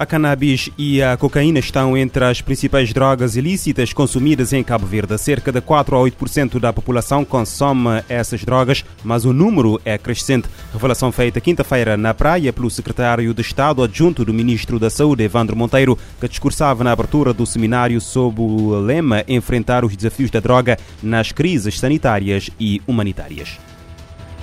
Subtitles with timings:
[0.00, 5.18] A cannabis e a cocaína estão entre as principais drogas ilícitas consumidas em Cabo Verde.
[5.18, 10.48] Cerca de 4 a 8% da população consome essas drogas, mas o número é crescente.
[10.72, 15.54] Revelação feita quinta-feira na praia pelo secretário de Estado adjunto do Ministro da Saúde, Evandro
[15.54, 20.78] Monteiro, que discursava na abertura do seminário sob o lema Enfrentar os desafios da droga
[21.02, 23.69] nas crises sanitárias e humanitárias.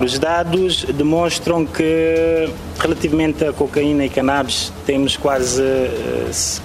[0.00, 5.60] Os dados demonstram que, relativamente à cocaína e cannabis, temos quase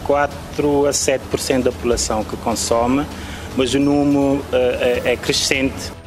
[0.03, 3.03] 4 eh, a 7% da população que consome,
[3.57, 6.02] mas o número eh, é crescente.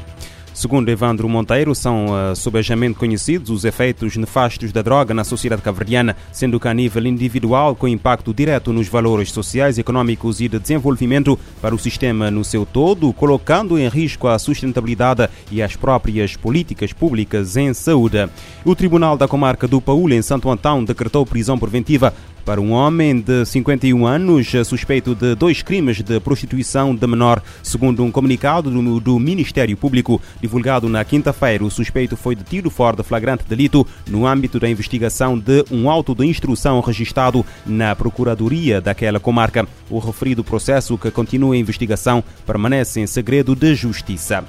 [0.56, 6.16] Segundo Evandro Monteiro, são uh, subejamente conhecidos os efeitos nefastos da droga na sociedade caverdiana,
[6.32, 11.38] sendo que a nível individual, com impacto direto nos valores sociais, econômicos e de desenvolvimento
[11.60, 16.90] para o sistema no seu todo, colocando em risco a sustentabilidade e as próprias políticas
[16.90, 18.26] públicas em saúde.
[18.64, 22.14] O Tribunal da Comarca do Paúl, em Santo Antão, decretou prisão preventiva
[22.46, 27.42] para um homem de 51 anos suspeito de dois crimes de prostituição de menor.
[27.60, 32.96] Segundo um comunicado do, do Ministério Público divulgado na quinta-feira, o suspeito foi detido fora
[32.96, 38.80] de flagrante delito no âmbito da investigação de um auto de instrução registrado na Procuradoria
[38.80, 39.66] daquela comarca.
[39.90, 44.44] O referido processo, que continua em investigação, permanece em segredo de justiça.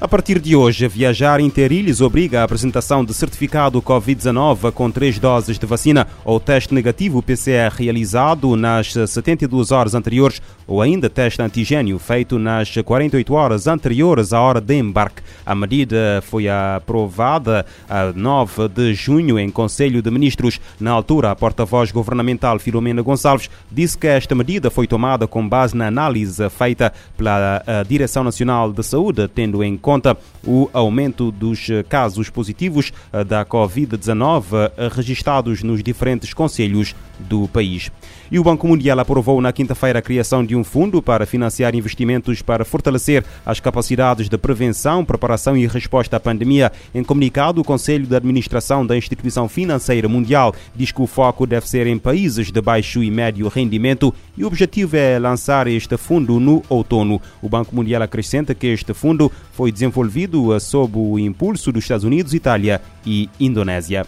[0.00, 5.58] A partir de hoje, viajar interilhas obriga a apresentação de certificado Covid-19 com três doses
[5.58, 11.98] de vacina ou teste negativo PCR realizado nas 72 horas anteriores ou ainda teste antigênio
[11.98, 15.20] feito nas 48 horas anteriores à hora de embarque.
[15.44, 20.60] A medida foi aprovada a 9 de junho em Conselho de Ministros.
[20.78, 25.76] Na altura, a porta-voz governamental Filomena Gonçalves disse que esta medida foi tomada com base
[25.76, 29.87] na análise feita pela Direção Nacional de Saúde, tendo em conta
[30.46, 37.90] o aumento dos casos positivos eh, da Covid-19 eh, registrados nos diferentes conselhos do país.
[38.30, 42.42] E o Banco Mundial aprovou na quinta-feira a criação de um fundo para financiar investimentos
[42.42, 46.70] para fortalecer as capacidades de prevenção, preparação e resposta à pandemia.
[46.94, 51.68] Em comunicado, o Conselho de Administração da Instituição Financeira Mundial diz que o foco deve
[51.68, 56.38] ser em países de baixo e médio rendimento e o objetivo é lançar este fundo
[56.38, 57.20] no outono.
[57.40, 62.34] O Banco Mundial acrescenta que este fundo foi desenvolvido sob o impulso dos Estados Unidos,
[62.34, 64.04] Itália e Indonésia.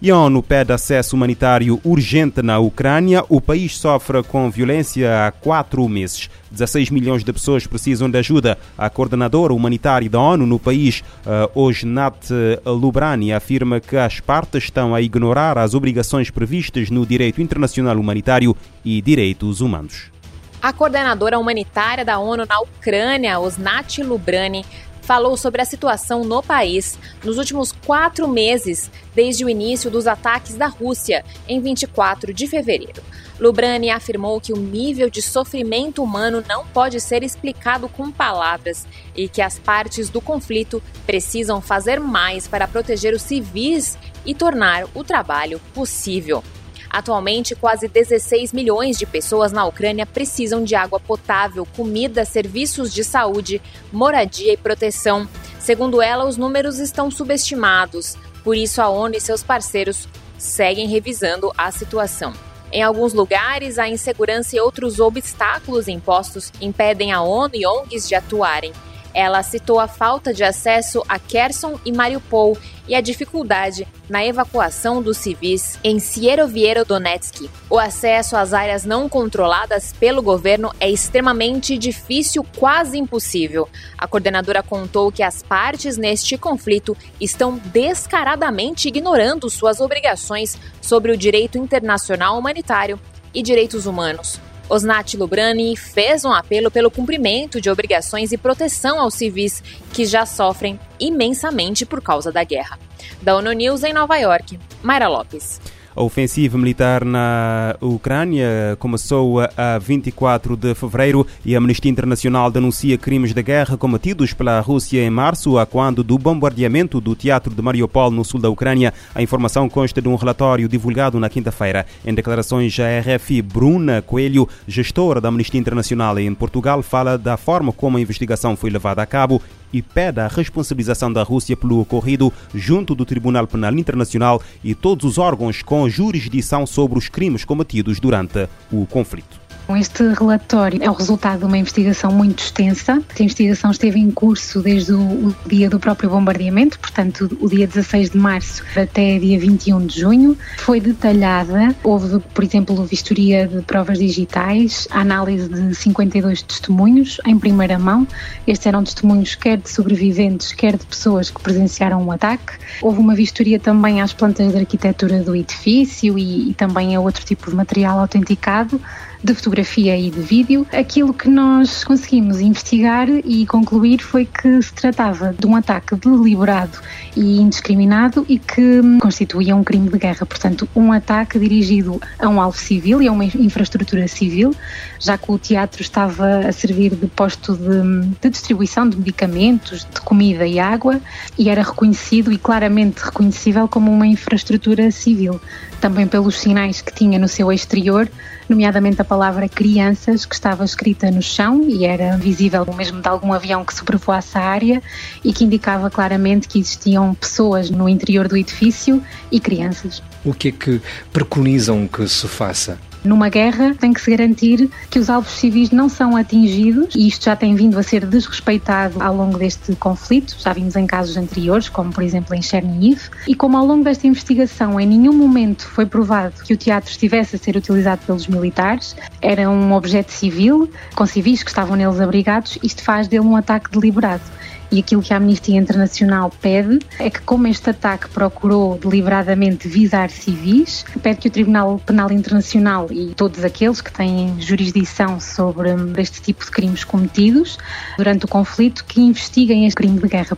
[0.00, 3.24] E a ONU pede acesso humanitário urgente na Ucrânia.
[3.28, 6.30] O país sofre com violência há quatro meses.
[6.52, 8.56] 16 milhões de pessoas precisam de ajuda.
[8.76, 12.28] A coordenadora humanitária da ONU no país, uh, Ojnat
[12.64, 18.56] Lubrani, afirma que as partes estão a ignorar as obrigações previstas no direito internacional humanitário
[18.84, 20.12] e direitos humanos.
[20.60, 24.64] A coordenadora humanitária da ONU na Ucrânia, Osnat Lubrani,
[25.08, 30.54] falou sobre a situação no país nos últimos quatro meses, desde o início dos ataques
[30.54, 33.02] da Rússia, em 24 de fevereiro.
[33.40, 38.86] Lubrani afirmou que o nível de sofrimento humano não pode ser explicado com palavras
[39.16, 43.96] e que as partes do conflito precisam fazer mais para proteger os civis
[44.26, 46.44] e tornar o trabalho possível.
[46.90, 53.04] Atualmente, quase 16 milhões de pessoas na Ucrânia precisam de água potável, comida, serviços de
[53.04, 53.60] saúde,
[53.92, 55.28] moradia e proteção.
[55.58, 58.16] Segundo ela, os números estão subestimados.
[58.42, 62.32] Por isso, a ONU e seus parceiros seguem revisando a situação.
[62.70, 68.14] Em alguns lugares, a insegurança e outros obstáculos impostos impedem a ONU e ONGs de
[68.14, 68.72] atuarem.
[69.14, 72.56] Ela citou a falta de acesso a Kherson e Mariupol
[72.86, 77.48] e a dificuldade na evacuação dos civis em Sieroviero-Donetsk.
[77.68, 83.68] O acesso às áreas não controladas pelo governo é extremamente difícil, quase impossível.
[83.96, 91.16] A coordenadora contou que as partes neste conflito estão descaradamente ignorando suas obrigações sobre o
[91.16, 92.98] direito internacional humanitário
[93.34, 94.40] e direitos humanos.
[94.68, 99.62] Osnat Lubrani fez um apelo pelo cumprimento de obrigações e proteção aos civis
[99.92, 102.78] que já sofrem imensamente por causa da guerra.
[103.22, 105.60] Da ONU News em Nova York, Mayra Lopes.
[105.98, 112.96] A ofensiva militar na Ucrânia começou a 24 de fevereiro e a Amnistia Internacional denuncia
[112.96, 117.60] crimes de guerra cometidos pela Rússia em março, a quando do bombardeamento do teatro de
[117.60, 118.94] Mariupol, no sul da Ucrânia.
[119.12, 121.84] A informação consta de um relatório divulgado na quinta-feira.
[122.06, 127.72] Em declarações à RFI, Bruna Coelho, gestora da Amnistia Internacional em Portugal, fala da forma
[127.72, 129.42] como a investigação foi levada a cabo
[129.72, 135.04] e pede a responsabilização da Rússia pelo ocorrido junto do Tribunal Penal Internacional e todos
[135.04, 139.37] os órgãos com jurisdição sobre os crimes cometidos durante o conflito.
[139.76, 142.94] Este relatório é o resultado de uma investigação muito extensa.
[142.94, 148.10] A investigação esteve em curso desde o dia do próprio bombardeamento, portanto, o dia 16
[148.10, 150.38] de março até dia 21 de junho.
[150.56, 157.78] Foi detalhada, houve, por exemplo, vistoria de provas digitais, análise de 52 testemunhos em primeira
[157.78, 158.08] mão.
[158.46, 162.54] Estes eram testemunhos quer de sobreviventes, quer de pessoas que presenciaram o ataque.
[162.80, 167.24] Houve uma vistoria também às plantas de arquitetura do edifício e, e também a outro
[167.24, 168.80] tipo de material autenticado
[169.22, 170.66] de fotografia e de vídeo.
[170.72, 176.78] Aquilo que nós conseguimos investigar e concluir foi que se tratava de um ataque deliberado
[177.16, 180.24] e indiscriminado e que constituía um crime de guerra.
[180.24, 184.54] Portanto, um ataque dirigido a um alvo civil e a uma infraestrutura civil,
[184.98, 190.00] já que o teatro estava a servir de posto de, de distribuição de medicamentos, de
[190.00, 191.00] comida e água
[191.36, 195.40] e era reconhecido e claramente reconhecível como uma infraestrutura civil.
[195.80, 198.08] Também pelos sinais que tinha no seu exterior
[198.48, 203.32] nomeadamente a palavra crianças, que estava escrita no chão e era visível mesmo de algum
[203.32, 204.82] avião que sobrevoasse a área
[205.24, 209.02] e que indicava claramente que existiam pessoas no interior do edifício
[209.32, 210.02] e crianças.
[210.24, 212.78] O que é que preconizam que se faça?
[213.04, 217.24] Numa guerra tem que se garantir que os alvos civis não são atingidos e isto
[217.24, 221.68] já tem vindo a ser desrespeitado ao longo deste conflito, já vimos em casos anteriores,
[221.68, 225.86] como por exemplo em Chernihiv, e como ao longo desta investigação em nenhum momento foi
[225.86, 231.06] provado que o teatro estivesse a ser utilizado pelos militares, era um objeto civil, com
[231.06, 234.22] civis que estavam neles abrigados, isto faz dele um ataque deliberado.
[234.70, 240.10] E aquilo que a Amnistia Internacional pede é que, como este ataque procurou deliberadamente visar
[240.10, 246.20] civis, pede que o Tribunal Penal Internacional e todos aqueles que têm jurisdição sobre este
[246.20, 247.58] tipo de crimes cometidos
[247.96, 250.36] durante o conflito que investiguem este crime de guerra.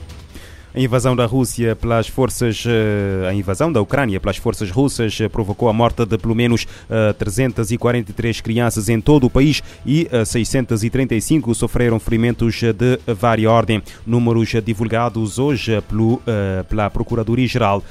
[0.72, 5.28] A invasão da Rússia pelas forças, eh, a invasão da Ucrânia pelas forças russas eh,
[5.28, 6.64] provocou a morte de pelo menos
[7.18, 13.82] 343 eh, crianças em todo o país e 635 sofreram ferimentos de vária ordem.
[14.06, 16.22] Números divulgados hoje pelo,
[16.68, 17.82] pela Procuradoria-Geral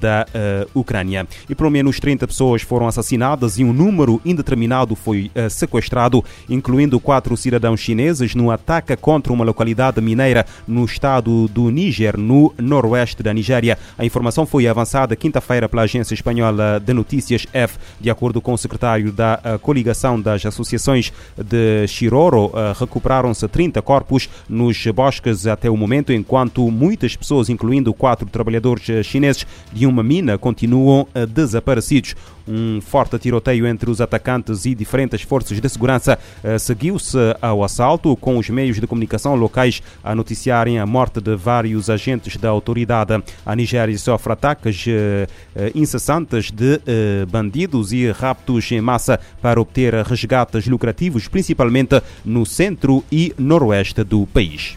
[0.00, 0.26] da
[0.74, 1.26] Ucrânia.
[1.48, 7.36] E pelo menos 30 pessoas foram assassinadas e um número indeterminado foi sequestrado, incluindo quatro
[7.36, 13.32] cidadãos chineses no ataque contra uma localidade mineira no estado do Níger no noroeste da
[13.32, 13.78] Nigéria.
[13.96, 17.78] A informação foi avançada quinta-feira pela agência espanhola de notícias F.
[18.00, 23.80] De acordo com o secretário da eh, coligação das associações de Chiroro, eh, recuperaram-se 30
[23.82, 29.86] corpos nos bosques até o momento, enquanto muitas pessoas, incluindo quatro trabalhadores eh, chineses de
[29.86, 32.14] uma mina, continuam desaparecidos.
[32.46, 36.18] Um forte tiroteio entre os atacantes e diferentes forças de segurança
[36.58, 41.90] seguiu-se ao assalto, com os meios de comunicação locais a noticiarem a morte de vários
[41.90, 43.22] agentes agentes da autoridade.
[43.44, 49.60] A Nigéria sofre ataques eh, eh, incessantes de eh, bandidos e raptos em massa para
[49.60, 54.76] obter resgates lucrativos, principalmente no centro e noroeste do país.